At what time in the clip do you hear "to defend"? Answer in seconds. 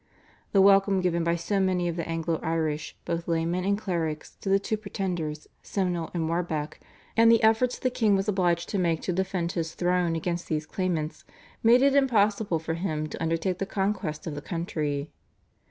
9.03-9.51